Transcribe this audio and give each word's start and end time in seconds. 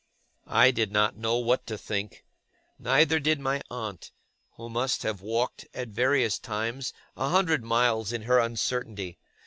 I 0.47 0.71
did 0.71 0.91
not 0.91 1.15
know 1.15 1.37
what 1.37 1.67
to 1.67 1.77
think. 1.77 2.25
Neither 2.79 3.19
did 3.19 3.39
my 3.39 3.61
aunt; 3.69 4.11
who 4.55 4.67
must 4.67 5.03
have 5.03 5.21
walked, 5.21 5.67
at 5.75 5.89
various 5.89 6.39
times, 6.39 6.91
a 7.15 7.29
hundred 7.29 7.63
miles 7.63 8.11
in 8.11 8.23
her 8.23 8.39
uncertainty. 8.39 9.19